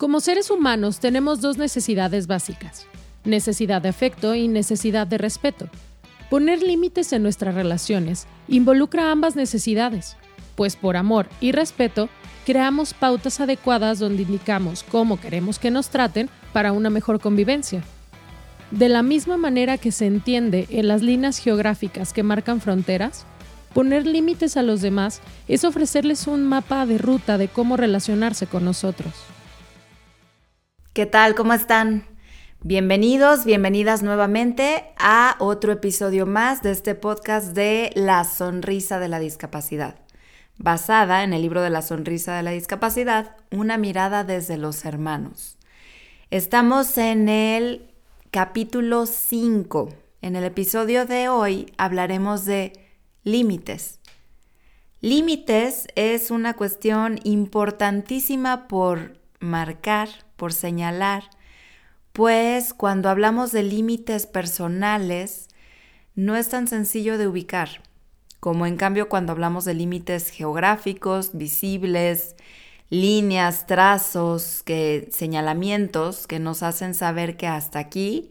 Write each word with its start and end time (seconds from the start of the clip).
Como 0.00 0.20
seres 0.20 0.50
humanos 0.50 0.98
tenemos 0.98 1.42
dos 1.42 1.58
necesidades 1.58 2.26
básicas, 2.26 2.86
necesidad 3.22 3.82
de 3.82 3.90
afecto 3.90 4.34
y 4.34 4.48
necesidad 4.48 5.06
de 5.06 5.18
respeto. 5.18 5.68
Poner 6.30 6.62
límites 6.62 7.12
en 7.12 7.22
nuestras 7.22 7.54
relaciones 7.54 8.26
involucra 8.48 9.12
ambas 9.12 9.36
necesidades, 9.36 10.16
pues 10.54 10.74
por 10.74 10.96
amor 10.96 11.28
y 11.38 11.52
respeto 11.52 12.08
creamos 12.46 12.94
pautas 12.94 13.40
adecuadas 13.40 13.98
donde 13.98 14.22
indicamos 14.22 14.84
cómo 14.84 15.20
queremos 15.20 15.58
que 15.58 15.70
nos 15.70 15.90
traten 15.90 16.30
para 16.54 16.72
una 16.72 16.88
mejor 16.88 17.20
convivencia. 17.20 17.82
De 18.70 18.88
la 18.88 19.02
misma 19.02 19.36
manera 19.36 19.76
que 19.76 19.92
se 19.92 20.06
entiende 20.06 20.66
en 20.70 20.88
las 20.88 21.02
líneas 21.02 21.36
geográficas 21.36 22.14
que 22.14 22.22
marcan 22.22 22.62
fronteras, 22.62 23.26
poner 23.74 24.06
límites 24.06 24.56
a 24.56 24.62
los 24.62 24.80
demás 24.80 25.20
es 25.46 25.62
ofrecerles 25.62 26.26
un 26.26 26.46
mapa 26.46 26.86
de 26.86 26.96
ruta 26.96 27.36
de 27.36 27.48
cómo 27.48 27.76
relacionarse 27.76 28.46
con 28.46 28.64
nosotros. 28.64 29.12
¿Qué 30.92 31.06
tal? 31.06 31.36
¿Cómo 31.36 31.52
están? 31.52 32.04
Bienvenidos, 32.62 33.44
bienvenidas 33.44 34.02
nuevamente 34.02 34.86
a 34.98 35.36
otro 35.38 35.70
episodio 35.70 36.26
más 36.26 36.62
de 36.62 36.72
este 36.72 36.96
podcast 36.96 37.54
de 37.54 37.92
La 37.94 38.24
Sonrisa 38.24 38.98
de 38.98 39.06
la 39.06 39.20
Discapacidad, 39.20 40.00
basada 40.58 41.22
en 41.22 41.32
el 41.32 41.42
libro 41.42 41.62
de 41.62 41.70
La 41.70 41.82
Sonrisa 41.82 42.34
de 42.36 42.42
la 42.42 42.50
Discapacidad, 42.50 43.36
Una 43.52 43.78
mirada 43.78 44.24
desde 44.24 44.56
los 44.56 44.84
hermanos. 44.84 45.58
Estamos 46.32 46.98
en 46.98 47.28
el 47.28 47.94
capítulo 48.32 49.06
5. 49.06 49.90
En 50.22 50.34
el 50.34 50.42
episodio 50.42 51.06
de 51.06 51.28
hoy 51.28 51.72
hablaremos 51.78 52.46
de 52.46 52.72
límites. 53.22 54.00
Límites 55.00 55.86
es 55.94 56.32
una 56.32 56.54
cuestión 56.54 57.20
importantísima 57.22 58.66
por 58.66 59.20
marcar, 59.38 60.08
por 60.40 60.54
señalar, 60.54 61.24
pues 62.14 62.72
cuando 62.72 63.10
hablamos 63.10 63.52
de 63.52 63.62
límites 63.62 64.24
personales, 64.24 65.48
no 66.14 66.34
es 66.34 66.48
tan 66.48 66.66
sencillo 66.66 67.18
de 67.18 67.28
ubicar, 67.28 67.82
como 68.40 68.64
en 68.64 68.78
cambio 68.78 69.10
cuando 69.10 69.32
hablamos 69.32 69.66
de 69.66 69.74
límites 69.74 70.30
geográficos, 70.30 71.32
visibles, 71.34 72.36
líneas, 72.88 73.66
trazos, 73.66 74.62
que, 74.62 75.10
señalamientos 75.12 76.26
que 76.26 76.38
nos 76.38 76.62
hacen 76.62 76.94
saber 76.94 77.36
que 77.36 77.46
hasta 77.46 77.78
aquí 77.78 78.30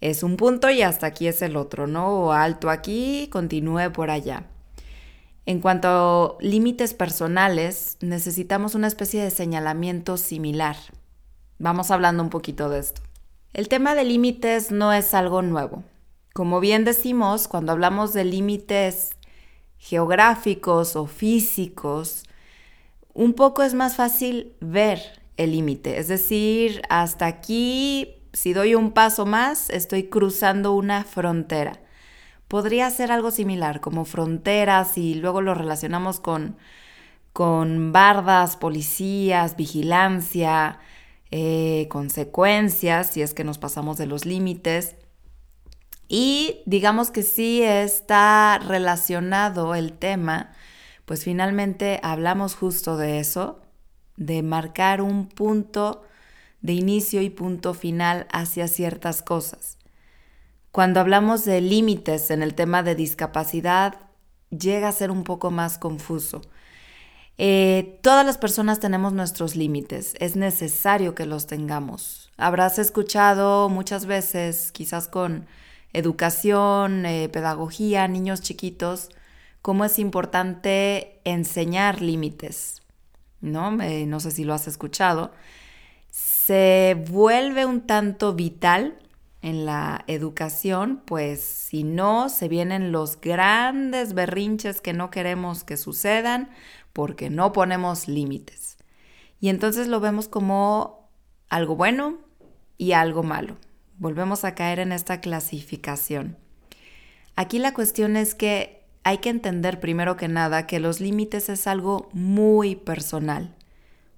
es 0.00 0.24
un 0.24 0.36
punto 0.36 0.68
y 0.68 0.82
hasta 0.82 1.06
aquí 1.06 1.28
es 1.28 1.42
el 1.42 1.56
otro, 1.56 1.86
¿no? 1.86 2.08
O 2.08 2.32
alto 2.32 2.70
aquí, 2.70 3.28
continúe 3.30 3.92
por 3.92 4.10
allá. 4.10 4.46
En 5.46 5.60
cuanto 5.60 5.88
a 6.40 6.42
límites 6.42 6.92
personales, 6.92 7.98
necesitamos 8.00 8.74
una 8.74 8.88
especie 8.88 9.22
de 9.22 9.30
señalamiento 9.30 10.16
similar. 10.16 10.76
Vamos 11.60 11.92
hablando 11.92 12.24
un 12.24 12.30
poquito 12.30 12.68
de 12.68 12.80
esto. 12.80 13.00
El 13.52 13.68
tema 13.68 13.94
de 13.94 14.04
límites 14.04 14.72
no 14.72 14.92
es 14.92 15.14
algo 15.14 15.42
nuevo. 15.42 15.84
Como 16.34 16.58
bien 16.58 16.84
decimos, 16.84 17.46
cuando 17.46 17.70
hablamos 17.70 18.12
de 18.12 18.24
límites 18.24 19.10
geográficos 19.78 20.96
o 20.96 21.06
físicos, 21.06 22.24
un 23.14 23.34
poco 23.34 23.62
es 23.62 23.74
más 23.74 23.94
fácil 23.94 24.56
ver 24.60 25.00
el 25.36 25.52
límite. 25.52 26.00
Es 26.00 26.08
decir, 26.08 26.82
hasta 26.88 27.26
aquí, 27.26 28.24
si 28.32 28.52
doy 28.52 28.74
un 28.74 28.90
paso 28.90 29.24
más, 29.24 29.70
estoy 29.70 30.08
cruzando 30.08 30.72
una 30.72 31.04
frontera 31.04 31.78
podría 32.50 32.90
ser 32.90 33.12
algo 33.12 33.30
similar, 33.30 33.80
como 33.80 34.04
fronteras 34.04 34.98
y 34.98 35.14
luego 35.14 35.40
lo 35.40 35.54
relacionamos 35.54 36.18
con, 36.18 36.56
con 37.32 37.92
bardas, 37.92 38.56
policías, 38.56 39.54
vigilancia, 39.54 40.80
eh, 41.30 41.86
consecuencias, 41.90 43.10
si 43.10 43.22
es 43.22 43.34
que 43.34 43.44
nos 43.44 43.58
pasamos 43.58 43.96
de 43.98 44.06
los 44.06 44.26
límites. 44.26 44.96
Y 46.08 46.62
digamos 46.66 47.10
que 47.10 47.22
sí 47.22 47.62
está 47.62 48.58
relacionado 48.58 49.74
el 49.74 49.92
tema, 49.92 50.52
pues 51.04 51.24
finalmente 51.24 52.00
hablamos 52.02 52.56
justo 52.56 52.96
de 52.96 53.20
eso, 53.20 53.60
de 54.16 54.42
marcar 54.42 55.02
un 55.02 55.28
punto 55.28 56.02
de 56.62 56.72
inicio 56.72 57.22
y 57.22 57.30
punto 57.30 57.74
final 57.74 58.26
hacia 58.32 58.68
ciertas 58.68 59.22
cosas. 59.22 59.78
Cuando 60.72 61.00
hablamos 61.00 61.44
de 61.44 61.60
límites 61.60 62.30
en 62.30 62.42
el 62.42 62.54
tema 62.54 62.82
de 62.82 62.94
discapacidad, 62.94 64.00
llega 64.50 64.88
a 64.88 64.92
ser 64.92 65.10
un 65.10 65.24
poco 65.24 65.50
más 65.50 65.78
confuso. 65.78 66.42
Eh, 67.42 67.98
todas 68.02 68.26
las 68.26 68.36
personas 68.36 68.80
tenemos 68.80 69.14
nuestros 69.14 69.56
límites, 69.56 70.14
es 70.20 70.36
necesario 70.36 71.14
que 71.14 71.24
los 71.24 71.46
tengamos. 71.46 72.30
Habrás 72.36 72.78
escuchado 72.78 73.70
muchas 73.70 74.04
veces, 74.04 74.70
quizás 74.72 75.08
con 75.08 75.46
educación, 75.94 77.06
eh, 77.06 77.30
pedagogía, 77.30 78.06
niños 78.08 78.42
chiquitos, 78.42 79.08
cómo 79.62 79.86
es 79.86 79.98
importante 79.98 81.18
enseñar 81.24 82.02
límites, 82.02 82.82
¿no? 83.40 83.70
no 83.70 84.20
sé 84.20 84.32
si 84.32 84.44
lo 84.44 84.52
has 84.52 84.68
escuchado. 84.68 85.32
Se 86.10 87.02
vuelve 87.08 87.64
un 87.64 87.86
tanto 87.86 88.34
vital 88.34 88.98
en 89.42 89.64
la 89.64 90.04
educación, 90.06 91.02
pues 91.06 91.40
si 91.40 91.82
no, 91.84 92.28
se 92.28 92.48
vienen 92.48 92.92
los 92.92 93.18
grandes 93.18 94.12
berrinches 94.12 94.82
que 94.82 94.92
no 94.92 95.10
queremos 95.10 95.64
que 95.64 95.78
sucedan 95.78 96.50
porque 96.92 97.30
no 97.30 97.52
ponemos 97.52 98.08
límites. 98.08 98.76
Y 99.40 99.48
entonces 99.48 99.88
lo 99.88 100.00
vemos 100.00 100.28
como 100.28 101.08
algo 101.48 101.76
bueno 101.76 102.18
y 102.78 102.92
algo 102.92 103.22
malo. 103.22 103.56
Volvemos 103.98 104.44
a 104.44 104.54
caer 104.54 104.78
en 104.78 104.92
esta 104.92 105.20
clasificación. 105.20 106.38
Aquí 107.36 107.58
la 107.58 107.74
cuestión 107.74 108.16
es 108.16 108.34
que 108.34 108.84
hay 109.02 109.18
que 109.18 109.30
entender 109.30 109.80
primero 109.80 110.16
que 110.16 110.28
nada 110.28 110.66
que 110.66 110.80
los 110.80 111.00
límites 111.00 111.48
es 111.48 111.66
algo 111.66 112.08
muy 112.12 112.76
personal, 112.76 113.54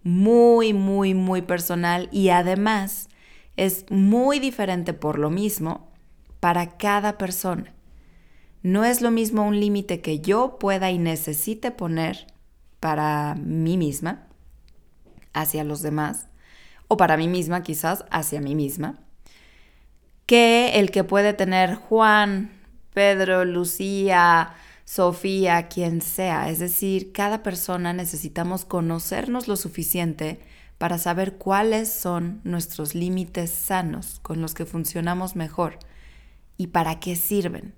muy, 0.02 0.72
muy, 0.72 1.14
muy 1.14 1.42
personal 1.42 2.08
y 2.10 2.30
además 2.30 3.08
es 3.56 3.84
muy 3.90 4.38
diferente 4.38 4.92
por 4.92 5.18
lo 5.18 5.30
mismo 5.30 5.92
para 6.40 6.76
cada 6.78 7.18
persona. 7.18 7.72
No 8.62 8.84
es 8.84 9.02
lo 9.02 9.10
mismo 9.10 9.44
un 9.44 9.58
límite 9.60 10.00
que 10.00 10.20
yo 10.20 10.58
pueda 10.58 10.90
y 10.90 10.98
necesite 10.98 11.70
poner 11.70 12.26
para 12.82 13.36
mí 13.36 13.76
misma 13.76 14.26
hacia 15.32 15.62
los 15.62 15.82
demás, 15.82 16.26
o 16.88 16.96
para 16.96 17.16
mí 17.16 17.28
misma 17.28 17.62
quizás 17.62 18.04
hacia 18.10 18.40
mí 18.40 18.56
misma, 18.56 18.98
que 20.26 20.80
el 20.80 20.90
que 20.90 21.04
puede 21.04 21.32
tener 21.32 21.76
Juan, 21.76 22.50
Pedro, 22.92 23.44
Lucía, 23.44 24.54
Sofía, 24.84 25.68
quien 25.68 26.00
sea. 26.00 26.50
Es 26.50 26.58
decir, 26.58 27.12
cada 27.12 27.44
persona 27.44 27.92
necesitamos 27.92 28.64
conocernos 28.64 29.46
lo 29.46 29.54
suficiente 29.54 30.40
para 30.78 30.98
saber 30.98 31.36
cuáles 31.38 31.88
son 31.88 32.40
nuestros 32.42 32.96
límites 32.96 33.52
sanos 33.52 34.18
con 34.22 34.42
los 34.42 34.54
que 34.54 34.66
funcionamos 34.66 35.36
mejor 35.36 35.78
y 36.56 36.66
para 36.66 36.98
qué 36.98 37.14
sirven. 37.14 37.74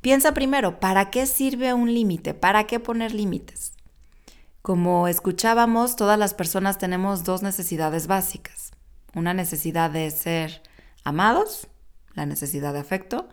Piensa 0.00 0.32
primero, 0.32 0.80
¿para 0.80 1.10
qué 1.10 1.26
sirve 1.26 1.74
un 1.74 1.92
límite? 1.92 2.32
¿Para 2.32 2.64
qué 2.64 2.80
poner 2.80 3.12
límites? 3.12 3.73
Como 4.64 5.08
escuchábamos, 5.08 5.94
todas 5.94 6.18
las 6.18 6.32
personas 6.32 6.78
tenemos 6.78 7.22
dos 7.22 7.42
necesidades 7.42 8.06
básicas. 8.06 8.72
Una 9.14 9.34
necesidad 9.34 9.90
de 9.90 10.10
ser 10.10 10.62
amados, 11.04 11.68
la 12.14 12.24
necesidad 12.24 12.72
de 12.72 12.78
afecto, 12.78 13.28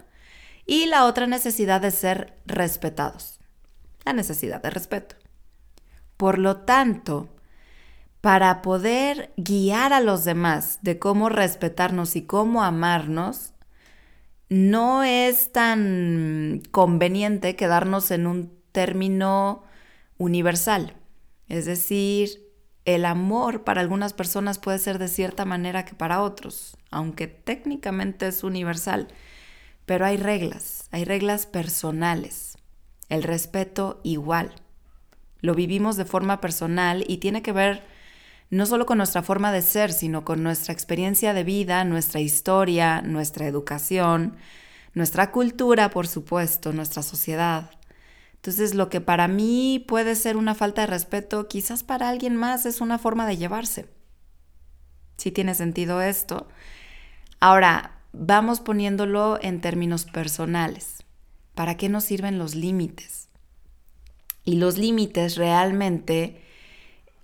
y 0.66 0.88
la 0.88 1.06
otra 1.06 1.28
necesidad 1.28 1.80
de 1.80 1.92
ser 1.92 2.38
respetados, 2.46 3.40
la 4.04 4.12
necesidad 4.12 4.62
de 4.62 4.72
respeto. 4.72 5.16
Por 6.18 6.38
lo 6.38 6.58
tanto, 6.58 7.30
para 8.20 8.62
poder 8.62 9.32
guiar 9.38 9.94
a 9.94 10.02
los 10.02 10.26
demás 10.26 10.80
de 10.82 11.00
cómo 11.00 11.30
respetarnos 11.30 12.18
y 12.18 12.24
cómo 12.24 12.62
amarnos, 12.62 13.54
no 14.50 15.04
es 15.04 15.54
tan 15.54 16.62
conveniente 16.72 17.56
quedarnos 17.56 18.12
en 18.12 18.28
un 18.28 18.52
término 18.74 19.64
universal. 20.18 20.98
Es 21.52 21.66
decir, 21.66 22.50
el 22.86 23.04
amor 23.04 23.66
para 23.66 23.82
algunas 23.82 24.14
personas 24.14 24.58
puede 24.58 24.80
ser 24.80 25.00
de 25.00 25.10
cierta 25.10 25.44
manera 25.44 25.84
que 25.84 25.94
para 25.94 26.22
otros, 26.22 26.78
aunque 26.92 27.28
técnicamente 27.28 28.26
es 28.26 28.46
universal. 28.46 29.10
Pero 29.86 30.06
hay 30.06 30.16
reglas, 30.16 30.88
hay 30.92 31.04
reglas 31.04 31.46
personales. 31.46 32.58
El 33.10 33.24
respeto 33.24 34.00
igual. 34.04 34.56
Lo 35.42 35.54
vivimos 35.54 35.98
de 35.98 36.06
forma 36.06 36.40
personal 36.40 37.04
y 37.06 37.18
tiene 37.18 37.42
que 37.42 37.52
ver 37.52 37.84
no 38.50 38.66
solo 38.66 38.86
con 38.86 39.00
nuestra 39.00 39.22
forma 39.22 39.52
de 39.52 39.62
ser, 39.62 39.92
sino 39.92 40.24
con 40.24 40.44
nuestra 40.44 40.72
experiencia 40.72 41.34
de 41.34 41.44
vida, 41.44 41.84
nuestra 41.84 42.22
historia, 42.22 43.02
nuestra 43.02 43.46
educación, 43.46 44.38
nuestra 44.94 45.32
cultura, 45.32 45.90
por 45.90 46.08
supuesto, 46.08 46.72
nuestra 46.72 47.04
sociedad. 47.04 47.72
Entonces, 48.42 48.74
lo 48.74 48.90
que 48.90 49.02
para 49.02 49.28
mí 49.28 49.86
puede 49.88 50.16
ser 50.16 50.36
una 50.36 50.56
falta 50.56 50.82
de 50.82 50.88
respeto, 50.88 51.48
quizás 51.48 51.84
para 51.84 52.10
alguien 52.10 52.36
más 52.36 52.66
es 52.66 52.82
una 52.82 52.98
forma 52.98 53.28
de 53.28 53.38
llevarse. 53.38 53.88
¿Sí 55.18 55.30
tiene 55.30 55.54
sentido 55.54 56.02
esto? 56.02 56.48
Ahora, 57.40 58.00
vamos 58.14 58.60
poniéndolo 58.60 59.38
en 59.44 59.62
términos 59.62 60.06
personales. 60.06 61.04
¿Para 61.54 61.78
qué 61.78 61.88
nos 61.88 62.04
sirven 62.04 62.40
los 62.40 62.56
límites? 62.56 63.30
Y 64.44 64.56
los 64.56 64.80
límites 64.80 65.36
realmente, 65.36 66.42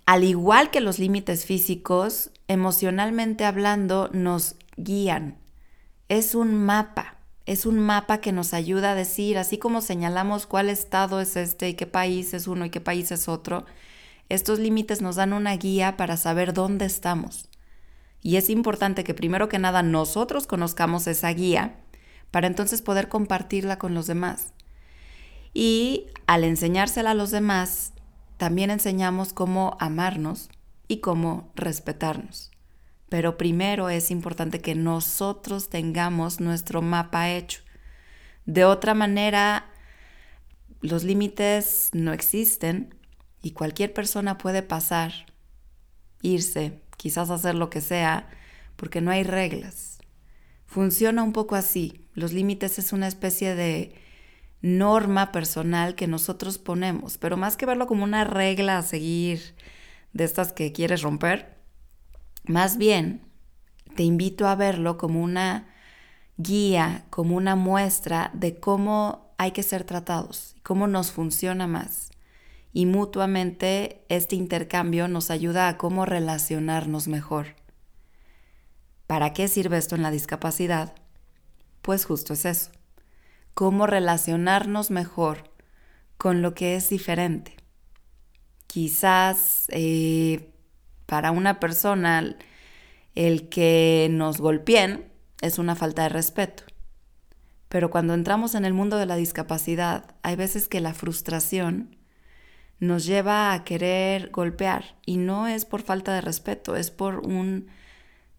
al 0.06 0.22
igual 0.22 0.70
que 0.70 0.80
los 0.80 1.00
límites 1.00 1.44
físicos, 1.44 2.30
emocionalmente 2.46 3.44
hablando, 3.44 4.08
nos 4.12 4.54
guían. 4.76 5.38
Es 6.08 6.36
un 6.36 6.54
mapa, 6.54 7.17
es 7.48 7.64
un 7.64 7.78
mapa 7.78 8.20
que 8.20 8.30
nos 8.30 8.52
ayuda 8.52 8.92
a 8.92 8.94
decir, 8.94 9.38
así 9.38 9.56
como 9.56 9.80
señalamos 9.80 10.46
cuál 10.46 10.68
estado 10.68 11.18
es 11.18 11.34
este 11.34 11.70
y 11.70 11.74
qué 11.74 11.86
país 11.86 12.34
es 12.34 12.46
uno 12.46 12.66
y 12.66 12.70
qué 12.70 12.82
país 12.82 13.10
es 13.10 13.26
otro, 13.26 13.64
estos 14.28 14.58
límites 14.58 15.00
nos 15.00 15.16
dan 15.16 15.32
una 15.32 15.56
guía 15.56 15.96
para 15.96 16.18
saber 16.18 16.52
dónde 16.52 16.84
estamos. 16.84 17.48
Y 18.20 18.36
es 18.36 18.50
importante 18.50 19.02
que 19.02 19.14
primero 19.14 19.48
que 19.48 19.58
nada 19.58 19.82
nosotros 19.82 20.46
conozcamos 20.46 21.06
esa 21.06 21.30
guía 21.30 21.76
para 22.30 22.48
entonces 22.48 22.82
poder 22.82 23.08
compartirla 23.08 23.78
con 23.78 23.94
los 23.94 24.06
demás. 24.06 24.52
Y 25.54 26.08
al 26.26 26.44
enseñársela 26.44 27.12
a 27.12 27.14
los 27.14 27.30
demás, 27.30 27.94
también 28.36 28.68
enseñamos 28.68 29.32
cómo 29.32 29.78
amarnos 29.80 30.50
y 30.86 30.98
cómo 30.98 31.50
respetarnos. 31.54 32.50
Pero 33.08 33.38
primero 33.38 33.88
es 33.88 34.10
importante 34.10 34.60
que 34.60 34.74
nosotros 34.74 35.68
tengamos 35.68 36.40
nuestro 36.40 36.82
mapa 36.82 37.30
hecho. 37.30 37.62
De 38.44 38.64
otra 38.64 38.94
manera, 38.94 39.70
los 40.80 41.04
límites 41.04 41.90
no 41.92 42.12
existen 42.12 42.94
y 43.42 43.52
cualquier 43.52 43.92
persona 43.92 44.38
puede 44.38 44.62
pasar, 44.62 45.12
irse, 46.22 46.80
quizás 46.96 47.30
hacer 47.30 47.54
lo 47.54 47.70
que 47.70 47.80
sea, 47.80 48.28
porque 48.76 49.00
no 49.00 49.10
hay 49.10 49.22
reglas. 49.22 49.98
Funciona 50.66 51.22
un 51.22 51.32
poco 51.32 51.56
así. 51.56 52.06
Los 52.14 52.32
límites 52.32 52.78
es 52.78 52.92
una 52.92 53.08
especie 53.08 53.54
de 53.54 53.94
norma 54.60 55.32
personal 55.32 55.94
que 55.94 56.06
nosotros 56.06 56.58
ponemos, 56.58 57.16
pero 57.16 57.36
más 57.36 57.56
que 57.56 57.66
verlo 57.66 57.86
como 57.86 58.04
una 58.04 58.24
regla 58.24 58.78
a 58.78 58.82
seguir 58.82 59.54
de 60.12 60.24
estas 60.24 60.52
que 60.52 60.72
quieres 60.72 61.02
romper, 61.02 61.57
más 62.48 62.76
bien 62.78 63.22
te 63.94 64.02
invito 64.02 64.48
a 64.48 64.54
verlo 64.54 64.98
como 64.98 65.22
una 65.22 65.68
guía, 66.36 67.04
como 67.10 67.36
una 67.36 67.56
muestra 67.56 68.30
de 68.34 68.58
cómo 68.58 69.32
hay 69.38 69.52
que 69.52 69.62
ser 69.62 69.84
tratados, 69.84 70.56
cómo 70.62 70.86
nos 70.86 71.12
funciona 71.12 71.66
más 71.66 72.10
y 72.72 72.86
mutuamente 72.86 74.04
este 74.08 74.36
intercambio 74.36 75.08
nos 75.08 75.30
ayuda 75.30 75.68
a 75.68 75.76
cómo 75.76 76.04
relacionarnos 76.04 77.08
mejor. 77.08 77.56
¿Para 79.06 79.32
qué 79.32 79.48
sirve 79.48 79.78
esto 79.78 79.94
en 79.94 80.02
la 80.02 80.10
discapacidad? 80.10 80.94
Pues 81.82 82.04
justo 82.04 82.34
es 82.34 82.44
eso, 82.44 82.70
cómo 83.54 83.86
relacionarnos 83.86 84.90
mejor 84.90 85.50
con 86.18 86.42
lo 86.42 86.54
que 86.54 86.76
es 86.76 86.88
diferente. 86.88 87.56
Quizás 88.66 89.64
eh, 89.68 90.52
para 91.08 91.30
una 91.30 91.58
persona 91.58 92.36
el 93.14 93.48
que 93.48 94.08
nos 94.10 94.42
golpeen 94.42 95.10
es 95.40 95.58
una 95.58 95.74
falta 95.74 96.02
de 96.02 96.10
respeto. 96.10 96.64
Pero 97.70 97.88
cuando 97.88 98.12
entramos 98.12 98.54
en 98.54 98.66
el 98.66 98.74
mundo 98.74 98.98
de 98.98 99.06
la 99.06 99.16
discapacidad, 99.16 100.14
hay 100.22 100.36
veces 100.36 100.68
que 100.68 100.82
la 100.82 100.92
frustración 100.92 101.96
nos 102.78 103.06
lleva 103.06 103.54
a 103.54 103.64
querer 103.64 104.28
golpear 104.30 104.98
y 105.06 105.16
no 105.16 105.48
es 105.48 105.64
por 105.64 105.80
falta 105.80 106.12
de 106.12 106.20
respeto, 106.20 106.76
es 106.76 106.90
por 106.90 107.26
un 107.26 107.68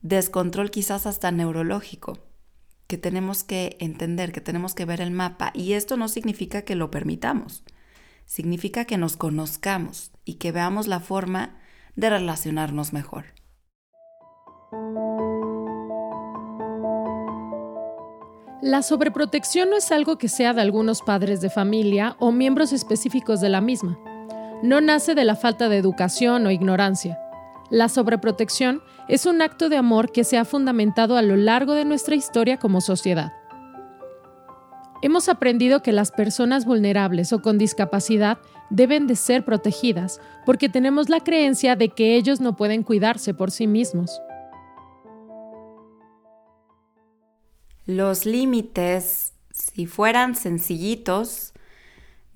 descontrol 0.04 0.70
quizás 0.70 1.08
hasta 1.08 1.32
neurológico 1.32 2.20
que 2.86 3.00
tenemos 3.00 3.44
que 3.44 3.78
entender, 3.80 4.32
que 4.32 4.42
tenemos 4.42 4.76
que 4.76 4.86
ver 4.86 5.02
el 5.02 5.10
mapa 5.10 5.52
y 5.56 5.74
esto 5.74 5.98
no 5.98 6.08
significa 6.08 6.62
que 6.62 6.76
lo 6.76 6.92
permitamos, 6.92 7.64
significa 8.26 8.86
que 8.86 9.00
nos 9.00 9.18
conozcamos 9.18 10.12
y 10.24 10.36
que 10.36 10.52
veamos 10.52 10.86
la 10.86 11.00
forma 11.00 11.59
de 12.00 12.10
relacionarnos 12.10 12.94
mejor. 12.94 13.26
La 18.62 18.82
sobreprotección 18.82 19.70
no 19.70 19.78
es 19.78 19.92
algo 19.92 20.18
que 20.18 20.28
sea 20.28 20.54
de 20.54 20.62
algunos 20.62 21.02
padres 21.02 21.42
de 21.42 21.50
familia 21.50 22.16
o 22.20 22.32
miembros 22.32 22.74
específicos 22.74 23.40
de 23.42 23.50
la 23.50 23.62
misma 23.62 23.98
no 24.62 24.82
nace 24.82 25.16
de 25.16 25.24
la 25.24 25.36
falta 25.36 25.70
de 25.70 25.78
educación 25.78 26.46
o 26.46 26.52
ignorancia. 26.52 27.20
La 27.70 27.88
sobreprotección 27.88 28.82
es 29.08 29.26
un 29.26 29.42
acto 29.42 29.70
de 29.70 29.78
amor 29.78 30.12
que 30.12 30.24
se 30.24 30.38
ha 30.38 30.46
fundamentado 30.46 31.18
a 31.18 31.22
lo 31.22 31.38
largo 31.38 31.74
de 31.74 31.86
nuestra 31.86 32.16
historia 32.16 32.58
como 32.58 32.82
sociedad. 32.82 33.34
Hemos 35.02 35.30
aprendido 35.30 35.82
que 35.82 35.94
las 35.94 36.12
personas 36.12 36.66
vulnerables 36.66 37.32
o 37.32 37.42
con 37.42 37.58
discapacidad 37.58 38.40
deben 38.70 39.08
de 39.08 39.16
ser 39.16 39.46
protegidas 39.46 40.20
porque 40.46 40.68
tenemos 40.68 41.08
la 41.08 41.22
creencia 41.22 41.78
de 41.78 41.90
que 41.90 42.16
ellos 42.16 42.42
no 42.42 42.58
pueden 42.58 42.84
cuidarse 42.84 43.34
por 43.34 43.50
sí 43.52 43.66
mismos. 43.66 44.22
Los 47.86 48.26
límites, 48.26 49.34
si 49.52 49.86
fueran 49.86 50.36
sencillitos, 50.36 51.54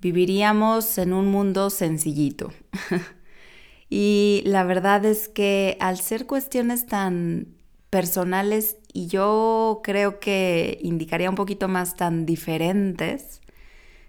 viviríamos 0.00 0.96
en 0.96 1.12
un 1.12 1.30
mundo 1.30 1.68
sencillito. 1.68 2.50
y 3.90 4.42
la 4.46 4.64
verdad 4.64 5.04
es 5.04 5.28
que 5.28 5.76
al 5.80 5.98
ser 5.98 6.26
cuestiones 6.26 6.86
tan 6.86 7.54
personales 7.94 8.76
y 8.92 9.06
yo 9.06 9.80
creo 9.84 10.18
que 10.18 10.80
indicaría 10.82 11.30
un 11.30 11.36
poquito 11.36 11.68
más 11.68 11.94
tan 11.94 12.26
diferentes, 12.26 13.40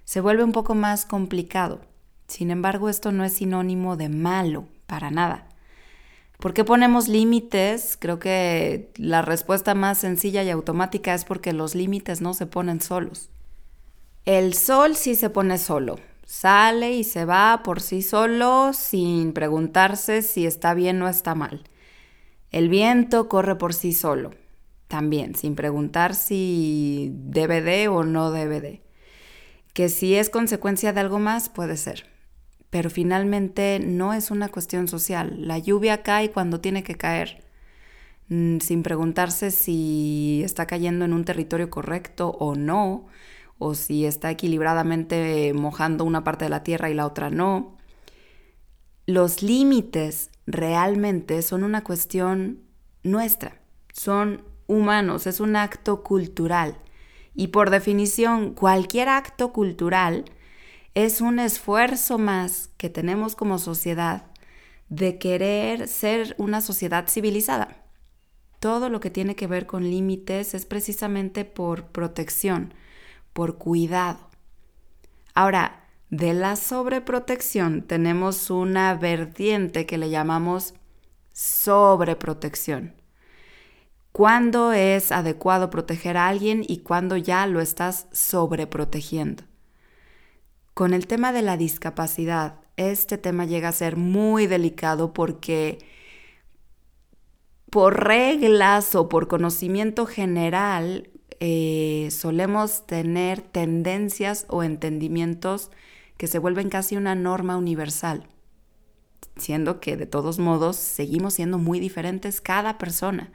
se 0.05 0.21
vuelve 0.21 0.43
un 0.43 0.53
poco 0.53 0.73
más 0.73 1.05
complicado. 1.05 1.81
Sin 2.27 2.49
embargo, 2.49 2.89
esto 2.89 3.11
no 3.11 3.23
es 3.23 3.33
sinónimo 3.33 3.95
de 3.95 4.09
malo, 4.09 4.67
para 4.87 5.11
nada. 5.11 5.47
¿Por 6.39 6.55
qué 6.55 6.63
ponemos 6.63 7.07
límites? 7.07 7.95
Creo 8.01 8.17
que 8.17 8.89
la 8.95 9.21
respuesta 9.21 9.75
más 9.75 9.99
sencilla 9.99 10.41
y 10.41 10.49
automática 10.49 11.13
es 11.13 11.23
porque 11.23 11.53
los 11.53 11.75
límites 11.75 12.21
no 12.21 12.33
se 12.33 12.47
ponen 12.47 12.81
solos. 12.81 13.29
El 14.25 14.55
sol 14.55 14.95
sí 14.95 15.13
se 15.13 15.29
pone 15.29 15.59
solo, 15.59 15.99
sale 16.25 16.95
y 16.95 17.03
se 17.03 17.25
va 17.25 17.61
por 17.63 17.81
sí 17.81 18.01
solo 18.01 18.73
sin 18.73 19.31
preguntarse 19.31 20.23
si 20.23 20.47
está 20.47 20.73
bien 20.73 20.99
o 21.03 21.07
está 21.07 21.35
mal. 21.35 21.61
El 22.55 22.69
viento 22.69 23.27
corre 23.27 23.57
por 23.57 23.73
sí 23.73 23.91
solo, 23.91 24.31
también, 24.87 25.35
sin 25.35 25.55
preguntar 25.55 26.15
si 26.15 27.11
debe 27.13 27.61
de 27.61 27.89
o 27.89 28.05
no 28.05 28.31
debe 28.31 28.61
de. 28.61 28.81
Que 29.73 29.89
si 29.89 30.15
es 30.15 30.29
consecuencia 30.29 30.93
de 30.93 31.01
algo 31.01 31.19
más, 31.19 31.49
puede 31.49 31.75
ser. 31.75 32.05
Pero 32.69 32.89
finalmente 32.89 33.81
no 33.83 34.13
es 34.13 34.31
una 34.31 34.47
cuestión 34.47 34.87
social. 34.87 35.35
La 35.37 35.57
lluvia 35.57 36.01
cae 36.01 36.31
cuando 36.31 36.61
tiene 36.61 36.81
que 36.81 36.95
caer, 36.95 37.43
mm, 38.29 38.59
sin 38.59 38.83
preguntarse 38.83 39.51
si 39.51 40.41
está 40.45 40.65
cayendo 40.65 41.03
en 41.03 41.11
un 41.11 41.25
territorio 41.25 41.69
correcto 41.69 42.37
o 42.39 42.55
no 42.55 43.07
o 43.57 43.75
si 43.75 44.05
está 44.05 44.31
equilibradamente 44.31 45.51
mojando 45.53 46.05
una 46.05 46.23
parte 46.23 46.45
de 46.45 46.51
la 46.51 46.63
tierra 46.63 46.89
y 46.89 46.93
la 46.93 47.05
otra 47.05 47.29
no. 47.29 47.75
Los 49.07 49.43
límites 49.43 50.31
realmente 50.45 51.41
son 51.41 51.63
una 51.63 51.83
cuestión 51.83 52.61
nuestra, 53.03 53.61
son 53.93 54.43
humanos, 54.67 55.27
es 55.27 55.39
un 55.39 55.55
acto 55.55 56.03
cultural. 56.03 56.77
Y 57.33 57.47
por 57.47 57.69
definición, 57.69 58.53
cualquier 58.53 59.09
acto 59.09 59.51
cultural 59.51 60.25
es 60.93 61.19
un 61.21 61.39
esfuerzo 61.39 62.17
más 62.17 62.69
que 62.77 62.89
tenemos 62.89 63.35
como 63.35 63.59
sociedad 63.59 64.27
de 64.89 65.17
querer 65.17 65.87
ser 65.87 66.35
una 66.37 66.61
sociedad 66.61 67.07
civilizada. 67.09 67.83
Todo 68.59 68.89
lo 68.89 68.99
que 68.99 69.09
tiene 69.09 69.35
que 69.35 69.47
ver 69.47 69.65
con 69.65 69.83
límites 69.83 70.53
es 70.53 70.65
precisamente 70.65 71.43
por 71.43 71.87
protección, 71.87 72.73
por 73.33 73.57
cuidado. 73.57 74.29
Ahora, 75.33 75.84
de 76.15 76.33
la 76.33 76.55
sobreprotección 76.55 77.81
tenemos 77.81 78.49
una 78.49 78.93
vertiente 78.95 79.85
que 79.85 79.97
le 79.97 80.09
llamamos 80.09 80.73
sobreprotección. 81.33 82.93
¿Cuándo 84.13 84.71
es 84.71 85.11
adecuado 85.11 85.69
proteger 85.69 86.15
a 86.15 86.29
alguien 86.29 86.63
y 86.65 86.77
cuándo 86.79 87.17
ya 87.17 87.45
lo 87.47 87.59
estás 87.59 88.07
sobreprotegiendo? 88.13 89.43
Con 90.73 90.93
el 90.93 91.05
tema 91.05 91.33
de 91.33 91.41
la 91.41 91.57
discapacidad, 91.57 92.61
este 92.77 93.17
tema 93.17 93.43
llega 93.43 93.67
a 93.67 93.73
ser 93.73 93.97
muy 93.97 94.47
delicado 94.47 95.11
porque 95.11 95.79
por 97.69 98.05
reglas 98.05 98.95
o 98.95 99.09
por 99.09 99.27
conocimiento 99.27 100.05
general 100.05 101.09
eh, 101.41 102.07
solemos 102.09 102.87
tener 102.87 103.41
tendencias 103.41 104.45
o 104.47 104.63
entendimientos 104.63 105.71
que 106.17 106.27
se 106.27 106.39
vuelven 106.39 106.69
casi 106.69 106.97
una 106.97 107.15
norma 107.15 107.57
universal. 107.57 108.27
siendo 109.37 109.81
que 109.81 109.97
de 109.97 110.05
todos 110.05 110.39
modos 110.39 110.77
seguimos 110.77 111.33
siendo 111.33 111.57
muy 111.57 111.79
diferentes 111.79 112.39
cada 112.39 112.77
persona. 112.77 113.31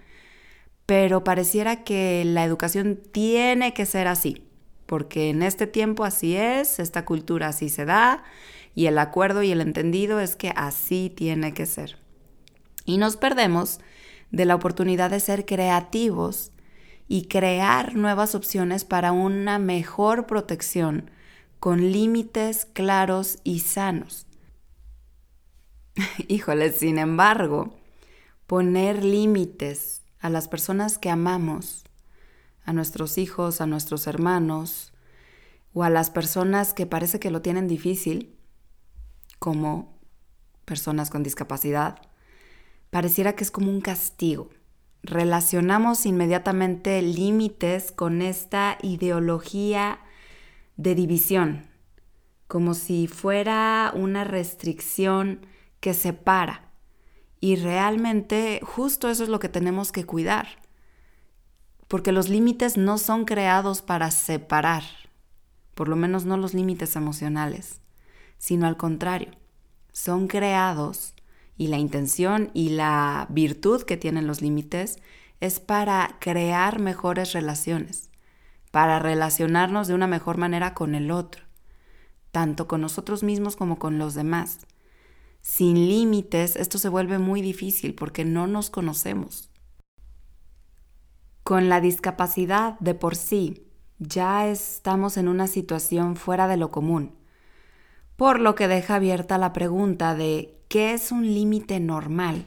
Pero 0.87 1.25
pareciera 1.25 1.85
que 1.85 2.25
la 2.25 2.45
educación 2.45 3.01
tiene 3.13 3.75
que 3.75 3.87
ser 3.87 4.07
así, 4.07 4.47
porque 4.87 5.31
en 5.31 5.43
este 5.43 5.67
tiempo 5.67 6.05
así 6.05 6.37
es, 6.37 6.79
esta 6.79 7.05
cultura 7.05 7.49
así 7.49 7.69
se 7.69 7.85
da, 7.85 8.25
y 8.75 8.87
el 8.87 8.99
acuerdo 8.99 9.43
y 9.43 9.53
el 9.53 9.61
entendido 9.61 10.21
es 10.21 10.37
que 10.37 10.53
así 10.57 11.13
tiene 11.15 11.53
que 11.53 11.67
ser. 11.67 11.97
Y 12.87 12.97
nos 12.97 13.17
perdemos 13.17 13.81
de 14.31 14.47
la 14.47 14.55
oportunidad 14.55 15.11
de 15.11 15.21
ser 15.21 15.45
creativos 15.45 16.51
y 17.09 17.27
crear 17.27 17.95
nuevas 17.95 18.35
opciones 18.35 18.85
para 18.85 19.13
una 19.13 19.59
mejor 19.59 20.27
protección 20.27 21.11
con 21.61 21.93
límites 21.93 22.65
claros 22.65 23.39
y 23.45 23.61
sanos. 23.61 24.27
Híjole, 26.29 26.73
sin 26.73 26.99
embargo, 26.99 27.79
poner 28.47 29.05
límites 29.05 30.03
a 30.21 30.31
las 30.31 30.49
personas 30.49 30.99
que 30.99 31.11
amamos, 31.11 31.85
a 32.65 32.73
nuestros 32.73 33.19
hijos, 33.19 33.61
a 33.61 33.67
nuestros 33.67 34.07
hermanos, 34.07 34.93
o 35.73 35.85
a 35.85 35.91
las 35.91 36.11
personas 36.11 36.75
que 36.75 36.87
parece 36.87 37.21
que 37.21 37.31
lo 37.31 37.43
tienen 37.43 37.69
difícil, 37.69 38.35
como 39.39 39.99
personas 40.65 41.11
con 41.11 41.23
discapacidad, 41.23 42.01
pareciera 42.91 43.35
que 43.35 43.45
es 43.45 43.51
como 43.51 43.71
un 43.71 43.81
castigo. 43.81 44.51
Relacionamos 45.03 46.07
inmediatamente 46.07 47.01
límites 47.03 47.93
con 47.93 48.21
esta 48.23 48.79
ideología 48.83 50.01
de 50.81 50.95
división, 50.95 51.67
como 52.47 52.73
si 52.75 53.07
fuera 53.07 53.93
una 53.95 54.25
restricción 54.25 55.47
que 55.81 55.93
separa. 55.93 56.73
Y 57.39 57.57
realmente 57.57 58.61
justo 58.63 59.09
eso 59.11 59.23
es 59.23 59.29
lo 59.29 59.39
que 59.41 59.49
tenemos 59.49 59.93
que 59.93 60.05
cuidar, 60.05 60.49
porque 61.87 62.13
los 62.13 62.29
límites 62.29 62.77
no 62.77 62.99
son 62.99 63.25
creados 63.25 63.83
para 63.83 64.11
separar, 64.11 64.83
por 65.75 65.89
lo 65.89 65.97
menos 65.97 66.25
no 66.25 66.37
los 66.37 66.55
límites 66.55 66.97
emocionales, 66.97 67.81
sino 68.39 68.67
al 68.67 68.77
contrario, 68.77 69.31
son 69.93 70.29
creados 70.29 71.15
y 71.57 71.69
la 71.69 71.79
intención 71.79 72.51
y 72.55 72.71
la 72.71 73.27
virtud 73.31 73.83
que 73.83 73.97
tienen 73.97 74.27
los 74.27 74.41
límites 74.41 74.99
es 75.41 75.61
para 75.61 76.17
crear 76.21 76.79
mejores 76.79 77.33
relaciones, 77.33 78.10
para 78.71 78.99
relacionarnos 78.99 79.89
de 79.89 79.95
una 79.95 80.07
mejor 80.07 80.37
manera 80.37 80.75
con 80.75 80.95
el 80.95 81.11
otro, 81.11 81.45
tanto 82.31 82.69
con 82.69 82.81
nosotros 82.81 83.23
mismos 83.23 83.57
como 83.57 83.79
con 83.79 83.99
los 83.99 84.15
demás. 84.15 84.67
Sin 85.41 85.75
límites 85.75 86.57
esto 86.57 86.79
se 86.79 86.89
vuelve 86.89 87.19
muy 87.19 87.43
difícil 87.43 87.95
porque 87.95 88.25
no 88.25 88.47
nos 88.47 88.71
conocemos. 88.71 89.51
Con 91.43 91.69
la 91.69 91.81
discapacidad 91.81 92.79
de 92.81 92.95
por 92.95 93.17
sí 93.17 93.67
ya 93.99 94.47
estamos 94.47 95.17
en 95.17 95.29
una 95.29 95.47
situación 95.47 96.17
fuera 96.17 96.47
de 96.47 96.57
lo 96.57 96.71
común, 96.71 97.17
por 98.17 98.41
lo 98.41 98.55
que 98.55 98.69
deja 98.69 98.97
abierta 98.97 99.39
la 99.39 99.53
pregunta 99.53 100.15
de 100.15 100.61
¿Qué 100.71 100.93
es 100.93 101.11
un 101.11 101.27
límite 101.27 101.81
normal 101.81 102.47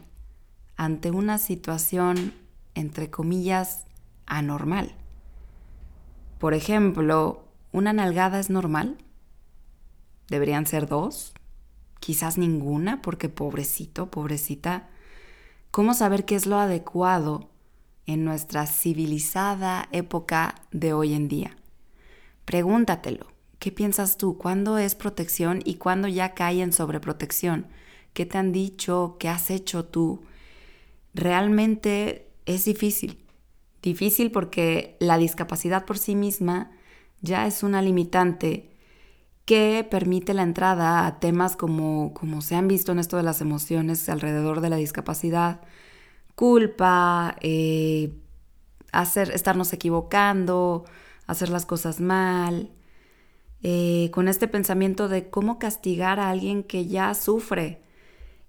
ante 0.78 1.12
una 1.12 1.38
situación, 1.38 2.34
entre 2.74 3.10
comillas, 3.10 3.86
anormal? 4.26 4.96
Por 6.44 6.54
ejemplo, 6.54 7.46
¿una 7.72 7.94
nalgada 7.94 8.38
es 8.38 8.50
normal? 8.50 8.98
¿Deberían 10.28 10.66
ser 10.66 10.90
dos? 10.90 11.34
Quizás 12.02 12.38
ninguna, 12.38 13.02
porque 13.02 13.30
pobrecito, 13.30 14.12
pobrecita. 14.12 14.90
¿Cómo 15.72 15.94
saber 15.94 16.26
qué 16.26 16.36
es 16.36 16.46
lo 16.46 16.58
adecuado 16.60 17.50
en 18.08 18.26
nuestra 18.26 18.66
civilizada 18.66 19.88
época 19.94 20.56
de 20.74 20.92
hoy 20.92 21.14
en 21.14 21.30
día? 21.30 21.56
Pregúntatelo. 22.44 23.28
¿Qué 23.58 23.72
piensas 23.72 24.18
tú? 24.18 24.38
¿Cuándo 24.38 24.78
es 24.78 24.96
protección 24.96 25.62
y 25.64 25.76
cuándo 25.76 26.10
ya 26.10 26.34
cae 26.34 26.62
en 26.62 26.74
sobreprotección? 26.74 27.68
qué 28.12 28.26
te 28.26 28.38
han 28.38 28.52
dicho, 28.52 29.16
qué 29.18 29.30
has 29.30 29.50
hecho 29.50 29.86
tú, 29.86 30.24
realmente 31.14 32.28
es 32.46 32.66
difícil. 32.66 33.23
Difícil 33.84 34.32
porque 34.32 34.96
la 35.02 35.18
discapacidad 35.18 35.86
por 35.86 35.98
sí 35.98 36.16
misma 36.16 36.72
ya 37.22 37.46
es 37.46 37.64
una 37.64 37.82
limitante 37.82 38.72
que 39.44 39.86
permite 39.92 40.34
la 40.34 40.44
entrada 40.44 41.06
a 41.06 41.20
temas 41.20 41.58
como, 41.58 42.14
como 42.14 42.42
se 42.42 42.56
han 42.56 42.70
visto 42.70 42.94
en 42.94 43.00
esto 43.00 43.18
de 43.18 43.24
las 43.24 43.42
emociones 43.42 44.08
alrededor 44.08 44.62
de 44.62 44.70
la 44.70 44.78
discapacidad, 44.78 45.60
culpa, 46.34 47.36
eh, 47.42 48.14
hacer, 48.94 49.32
estarnos 49.32 49.74
equivocando, 49.74 50.86
hacer 51.28 51.50
las 51.50 51.66
cosas 51.66 52.00
mal, 52.00 52.72
eh, 53.64 54.12
con 54.14 54.30
este 54.30 54.48
pensamiento 54.48 55.10
de 55.10 55.30
cómo 55.30 55.60
castigar 55.60 56.22
a 56.22 56.30
alguien 56.30 56.64
que 56.64 56.88
ya 56.88 57.14
sufre, 57.16 57.82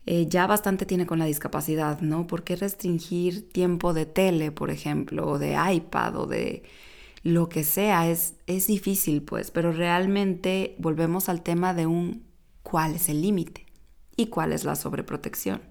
eh, 0.06 0.26
ya 0.28 0.46
bastante 0.46 0.84
tiene 0.84 1.06
con 1.06 1.18
la 1.18 1.24
discapacidad, 1.24 2.00
¿no? 2.00 2.26
¿Por 2.26 2.44
qué 2.44 2.56
restringir 2.56 3.48
tiempo 3.48 3.94
de 3.94 4.04
tele, 4.06 4.52
por 4.52 4.70
ejemplo, 4.70 5.26
o 5.26 5.38
de 5.38 5.56
iPad 5.72 6.16
o 6.16 6.26
de 6.26 6.62
lo 7.22 7.48
que 7.48 7.64
sea? 7.64 8.08
Es, 8.10 8.34
es 8.46 8.66
difícil, 8.66 9.22
pues, 9.22 9.50
pero 9.50 9.72
realmente 9.72 10.76
volvemos 10.78 11.28
al 11.28 11.42
tema 11.42 11.72
de 11.72 11.86
un 11.86 12.24
cuál 12.62 12.94
es 12.94 13.08
el 13.08 13.22
límite 13.22 13.66
y 14.16 14.26
cuál 14.26 14.52
es 14.52 14.64
la 14.64 14.76
sobreprotección. 14.76 15.62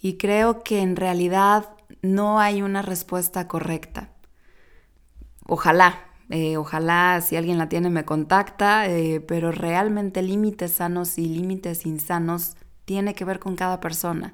Y 0.00 0.18
creo 0.18 0.62
que 0.62 0.82
en 0.82 0.94
realidad 0.94 1.70
no 2.02 2.38
hay 2.38 2.60
una 2.60 2.82
respuesta 2.82 3.48
correcta. 3.48 4.10
Ojalá, 5.46 6.04
eh, 6.28 6.56
ojalá 6.58 7.20
si 7.22 7.36
alguien 7.36 7.56
la 7.56 7.70
tiene 7.70 7.88
me 7.88 8.04
contacta, 8.04 8.88
eh, 8.88 9.20
pero 9.20 9.52
realmente 9.52 10.20
límites 10.20 10.72
sanos 10.72 11.16
y 11.16 11.26
límites 11.26 11.86
insanos 11.86 12.56
tiene 12.86 13.14
que 13.14 13.26
ver 13.26 13.38
con 13.38 13.56
cada 13.56 13.80
persona, 13.80 14.32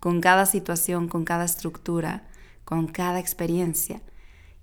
con 0.00 0.20
cada 0.20 0.46
situación, 0.46 1.06
con 1.06 1.24
cada 1.24 1.44
estructura, 1.44 2.24
con 2.64 2.88
cada 2.88 3.20
experiencia. 3.20 4.00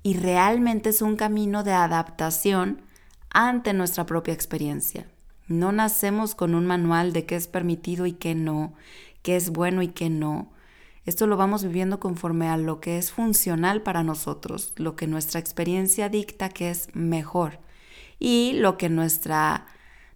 Y 0.04 0.18
realmente 0.18 0.90
es 0.90 1.02
un 1.02 1.16
camino 1.16 1.64
de 1.64 1.72
adaptación 1.72 2.82
ante 3.30 3.74
nuestra 3.74 4.06
propia 4.06 4.34
experiencia. 4.34 5.08
No 5.48 5.72
nacemos 5.72 6.36
con 6.36 6.56
un 6.56 6.66
manual 6.66 7.14
de 7.14 7.26
qué 7.26 7.36
es 7.36 7.48
permitido 7.48 8.06
y 8.06 8.14
qué 8.14 8.36
no, 8.36 8.74
qué 9.22 9.38
es 9.38 9.52
bueno 9.52 9.82
y 9.82 9.90
qué 9.90 10.10
no. 10.10 10.52
Esto 11.06 11.26
lo 11.26 11.38
vamos 11.38 11.64
viviendo 11.64 12.02
conforme 12.02 12.50
a 12.50 12.58
lo 12.58 12.82
que 12.82 12.98
es 12.98 13.12
funcional 13.12 13.82
para 13.82 14.04
nosotros, 14.04 14.74
lo 14.76 14.96
que 14.96 15.08
nuestra 15.08 15.40
experiencia 15.40 16.10
dicta 16.10 16.50
que 16.50 16.70
es 16.70 16.90
mejor 16.94 17.60
y 18.20 18.54
lo 18.54 18.78
que 18.78 18.90
nuestra, 18.90 19.68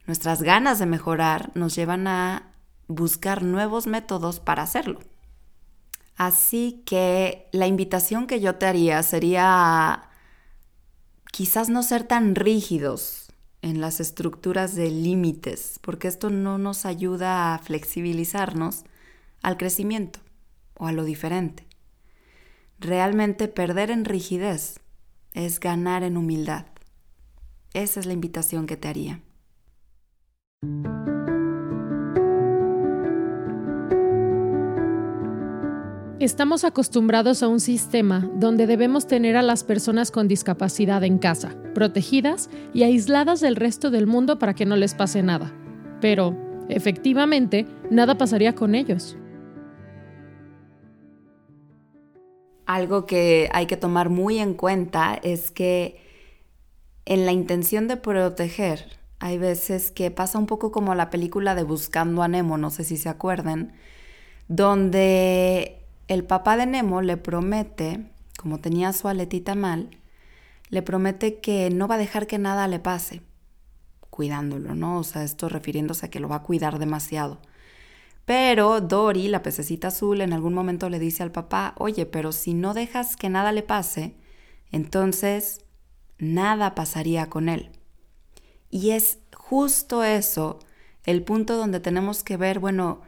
nuestras 0.07 0.41
ganas 0.41 0.79
de 0.79 0.87
mejorar 0.87 1.51
nos 1.53 1.75
llevan 1.75 2.07
a 2.07 2.50
buscar 2.95 3.43
nuevos 3.43 3.87
métodos 3.87 4.39
para 4.39 4.63
hacerlo. 4.63 4.99
Así 6.15 6.83
que 6.85 7.47
la 7.51 7.67
invitación 7.67 8.27
que 8.27 8.39
yo 8.39 8.55
te 8.55 8.65
haría 8.65 9.01
sería 9.03 10.09
quizás 11.31 11.69
no 11.69 11.81
ser 11.83 12.03
tan 12.03 12.35
rígidos 12.35 13.31
en 13.61 13.81
las 13.81 13.99
estructuras 13.99 14.75
de 14.75 14.91
límites, 14.91 15.79
porque 15.81 16.07
esto 16.07 16.29
no 16.29 16.57
nos 16.57 16.85
ayuda 16.85 17.53
a 17.53 17.59
flexibilizarnos 17.59 18.83
al 19.41 19.57
crecimiento 19.57 20.19
o 20.75 20.87
a 20.87 20.91
lo 20.91 21.03
diferente. 21.03 21.65
Realmente 22.79 23.47
perder 23.47 23.91
en 23.91 24.05
rigidez 24.05 24.79
es 25.33 25.59
ganar 25.59 26.03
en 26.03 26.17
humildad. 26.17 26.65
Esa 27.73 27.99
es 27.99 28.05
la 28.05 28.13
invitación 28.13 28.65
que 28.65 28.77
te 28.77 28.87
haría. 28.87 29.21
Estamos 36.21 36.65
acostumbrados 36.65 37.41
a 37.41 37.47
un 37.47 37.59
sistema 37.59 38.29
donde 38.35 38.67
debemos 38.67 39.07
tener 39.07 39.35
a 39.35 39.41
las 39.41 39.63
personas 39.63 40.11
con 40.11 40.27
discapacidad 40.27 41.03
en 41.03 41.17
casa, 41.17 41.55
protegidas 41.73 42.47
y 42.75 42.83
aisladas 42.83 43.39
del 43.39 43.55
resto 43.55 43.89
del 43.89 44.05
mundo 44.05 44.37
para 44.37 44.53
que 44.53 44.67
no 44.67 44.75
les 44.75 44.93
pase 44.93 45.23
nada. 45.23 45.51
Pero, 45.99 46.37
efectivamente, 46.69 47.65
nada 47.89 48.19
pasaría 48.19 48.53
con 48.53 48.75
ellos. 48.75 49.17
Algo 52.67 53.07
que 53.07 53.49
hay 53.51 53.65
que 53.65 53.75
tomar 53.75 54.11
muy 54.11 54.37
en 54.37 54.53
cuenta 54.53 55.19
es 55.23 55.49
que 55.49 56.03
en 57.05 57.25
la 57.25 57.31
intención 57.31 57.87
de 57.87 57.97
proteger, 57.97 58.99
hay 59.17 59.39
veces 59.39 59.89
que 59.89 60.11
pasa 60.11 60.37
un 60.37 60.45
poco 60.45 60.71
como 60.71 60.93
la 60.93 61.09
película 61.09 61.55
de 61.55 61.63
Buscando 61.63 62.21
a 62.21 62.27
Nemo, 62.27 62.59
no 62.59 62.69
sé 62.69 62.83
si 62.83 62.97
se 62.97 63.09
acuerdan, 63.09 63.73
donde 64.47 65.80
el 66.11 66.25
papá 66.25 66.57
de 66.57 66.65
Nemo 66.65 67.01
le 67.01 67.15
promete, 67.15 68.11
como 68.37 68.59
tenía 68.59 68.91
su 68.91 69.07
aletita 69.07 69.55
mal, 69.55 69.91
le 70.67 70.81
promete 70.81 71.39
que 71.39 71.69
no 71.69 71.87
va 71.87 71.95
a 71.95 71.99
dejar 71.99 72.27
que 72.27 72.37
nada 72.37 72.67
le 72.67 72.79
pase, 72.79 73.21
cuidándolo, 74.09 74.75
¿no? 74.75 74.99
O 74.99 75.05
sea, 75.05 75.23
esto 75.23 75.47
refiriéndose 75.47 76.05
a 76.05 76.09
que 76.09 76.19
lo 76.19 76.27
va 76.27 76.35
a 76.37 76.43
cuidar 76.43 76.79
demasiado. 76.79 77.39
Pero 78.25 78.81
Dory, 78.81 79.29
la 79.29 79.41
pececita 79.41 79.87
azul, 79.87 80.19
en 80.19 80.33
algún 80.33 80.53
momento 80.53 80.89
le 80.89 80.99
dice 80.99 81.23
al 81.23 81.31
papá, 81.31 81.75
oye, 81.77 82.05
pero 82.05 82.33
si 82.33 82.53
no 82.53 82.73
dejas 82.73 83.15
que 83.15 83.29
nada 83.29 83.53
le 83.53 83.63
pase, 83.63 84.17
entonces 84.69 85.63
nada 86.17 86.75
pasaría 86.75 87.29
con 87.29 87.47
él. 87.47 87.71
Y 88.69 88.89
es 88.89 89.19
justo 89.33 90.03
eso 90.03 90.59
el 91.05 91.23
punto 91.23 91.55
donde 91.55 91.79
tenemos 91.79 92.21
que 92.21 92.35
ver, 92.35 92.59
bueno, 92.59 92.99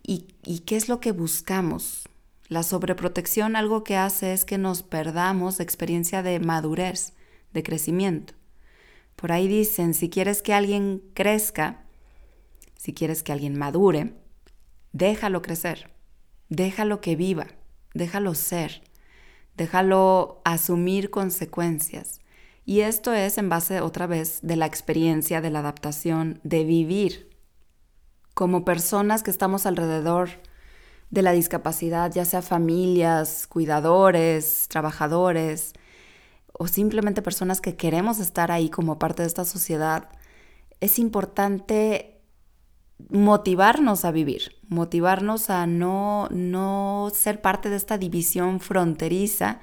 ¿y, 0.00 0.28
y 0.44 0.60
qué 0.60 0.76
es 0.76 0.88
lo 0.88 1.00
que 1.00 1.10
buscamos? 1.10 2.08
La 2.48 2.62
sobreprotección 2.62 3.56
algo 3.56 3.82
que 3.82 3.96
hace 3.96 4.32
es 4.32 4.44
que 4.44 4.56
nos 4.56 4.82
perdamos 4.82 5.58
de 5.58 5.64
experiencia 5.64 6.22
de 6.22 6.38
madurez, 6.38 7.14
de 7.52 7.62
crecimiento. 7.62 8.34
Por 9.16 9.32
ahí 9.32 9.48
dicen, 9.48 9.94
si 9.94 10.10
quieres 10.10 10.42
que 10.42 10.54
alguien 10.54 11.02
crezca, 11.14 11.84
si 12.76 12.92
quieres 12.92 13.22
que 13.22 13.32
alguien 13.32 13.58
madure, 13.58 14.14
déjalo 14.92 15.42
crecer, 15.42 15.90
déjalo 16.48 17.00
que 17.00 17.16
viva, 17.16 17.48
déjalo 17.94 18.34
ser, 18.34 18.82
déjalo 19.56 20.40
asumir 20.44 21.10
consecuencias. 21.10 22.20
Y 22.64 22.80
esto 22.80 23.12
es 23.12 23.38
en 23.38 23.48
base 23.48 23.80
otra 23.80 24.06
vez 24.06 24.40
de 24.42 24.56
la 24.56 24.66
experiencia, 24.66 25.40
de 25.40 25.50
la 25.50 25.60
adaptación, 25.60 26.40
de 26.44 26.64
vivir 26.64 27.30
como 28.34 28.64
personas 28.64 29.22
que 29.22 29.30
estamos 29.30 29.66
alrededor 29.66 30.28
de 31.10 31.22
la 31.22 31.32
discapacidad, 31.32 32.12
ya 32.12 32.24
sea 32.24 32.42
familias, 32.42 33.46
cuidadores, 33.46 34.66
trabajadores 34.68 35.72
o 36.52 36.68
simplemente 36.68 37.22
personas 37.22 37.60
que 37.60 37.76
queremos 37.76 38.18
estar 38.18 38.50
ahí 38.50 38.70
como 38.70 38.98
parte 38.98 39.22
de 39.22 39.28
esta 39.28 39.44
sociedad, 39.44 40.08
es 40.80 40.98
importante 40.98 42.20
motivarnos 43.10 44.04
a 44.04 44.10
vivir, 44.10 44.56
motivarnos 44.68 45.50
a 45.50 45.66
no, 45.66 46.28
no 46.30 47.10
ser 47.14 47.42
parte 47.42 47.68
de 47.68 47.76
esta 47.76 47.98
división 47.98 48.60
fronteriza 48.60 49.60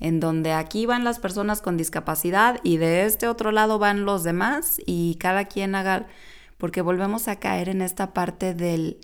en 0.00 0.20
donde 0.20 0.52
aquí 0.52 0.84
van 0.84 1.04
las 1.04 1.18
personas 1.18 1.62
con 1.62 1.76
discapacidad 1.76 2.60
y 2.62 2.76
de 2.76 3.06
este 3.06 3.26
otro 3.26 3.52
lado 3.52 3.78
van 3.78 4.04
los 4.04 4.22
demás 4.22 4.80
y 4.84 5.16
cada 5.16 5.46
quien 5.46 5.74
haga, 5.74 6.06
porque 6.58 6.82
volvemos 6.82 7.28
a 7.28 7.36
caer 7.36 7.68
en 7.70 7.80
esta 7.80 8.12
parte 8.12 8.54
del, 8.54 8.98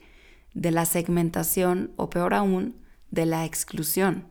de 0.55 0.71
la 0.71 0.85
segmentación 0.85 1.93
o 1.97 2.11
peor 2.11 2.35
aún, 2.35 2.77
de 3.11 3.27
la 3.27 3.45
exclusión. 3.45 4.27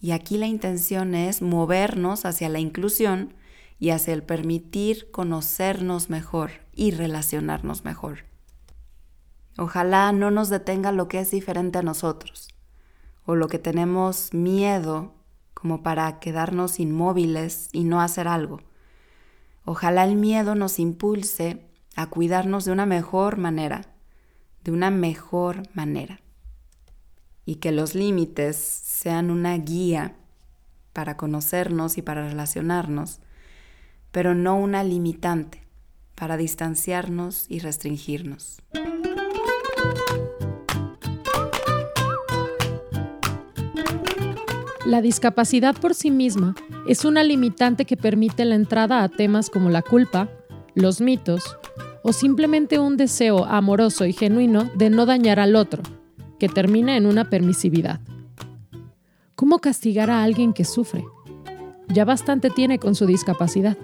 Y 0.00 0.10
aquí 0.12 0.38
la 0.38 0.46
intención 0.46 1.14
es 1.14 1.42
movernos 1.42 2.24
hacia 2.24 2.48
la 2.48 2.58
inclusión 2.58 3.34
y 3.78 3.90
hacia 3.90 4.14
el 4.14 4.22
permitir 4.22 5.10
conocernos 5.10 6.10
mejor 6.10 6.50
y 6.72 6.90
relacionarnos 6.90 7.84
mejor. 7.84 8.24
Ojalá 9.58 10.12
no 10.12 10.30
nos 10.30 10.48
detenga 10.48 10.92
lo 10.92 11.08
que 11.08 11.20
es 11.20 11.30
diferente 11.30 11.78
a 11.78 11.82
nosotros 11.82 12.48
o 13.24 13.34
lo 13.34 13.48
que 13.48 13.58
tenemos 13.58 14.32
miedo 14.32 15.14
como 15.54 15.82
para 15.82 16.18
quedarnos 16.18 16.80
inmóviles 16.80 17.68
y 17.72 17.84
no 17.84 18.00
hacer 18.00 18.26
algo. 18.26 18.60
Ojalá 19.64 20.04
el 20.04 20.16
miedo 20.16 20.54
nos 20.54 20.78
impulse 20.78 21.68
a 21.94 22.06
cuidarnos 22.06 22.64
de 22.64 22.72
una 22.72 22.86
mejor 22.86 23.36
manera, 23.36 23.91
de 24.64 24.70
una 24.72 24.90
mejor 24.90 25.62
manera. 25.74 26.20
Y 27.44 27.56
que 27.56 27.72
los 27.72 27.94
límites 27.94 28.56
sean 28.56 29.30
una 29.30 29.56
guía 29.58 30.14
para 30.92 31.16
conocernos 31.16 31.98
y 31.98 32.02
para 32.02 32.28
relacionarnos, 32.28 33.20
pero 34.10 34.34
no 34.34 34.56
una 34.56 34.84
limitante 34.84 35.62
para 36.14 36.36
distanciarnos 36.36 37.46
y 37.48 37.58
restringirnos. 37.58 38.62
La 44.84 45.00
discapacidad 45.00 45.74
por 45.74 45.94
sí 45.94 46.10
misma 46.10 46.54
es 46.86 47.04
una 47.04 47.24
limitante 47.24 47.84
que 47.86 47.96
permite 47.96 48.44
la 48.44 48.56
entrada 48.56 49.02
a 49.02 49.08
temas 49.08 49.48
como 49.48 49.70
la 49.70 49.80
culpa, 49.80 50.28
los 50.74 51.00
mitos 51.00 51.56
o 52.02 52.12
simplemente 52.12 52.78
un 52.78 52.96
deseo 52.96 53.44
amoroso 53.44 54.06
y 54.06 54.12
genuino 54.12 54.70
de 54.74 54.90
no 54.90 55.06
dañar 55.06 55.40
al 55.40 55.56
otro, 55.56 55.82
que 56.38 56.48
termina 56.48 56.96
en 56.96 57.06
una 57.06 57.30
permisividad. 57.30 58.00
¿Cómo 59.34 59.58
castigar 59.58 60.10
a 60.10 60.22
alguien 60.22 60.52
que 60.52 60.64
sufre? 60.64 61.04
Ya 61.88 62.04
bastante 62.04 62.50
tiene 62.50 62.78
con 62.78 62.94
su 62.94 63.06
discapacidad. 63.06 63.76